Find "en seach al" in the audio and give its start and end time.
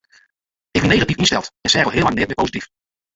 1.61-1.91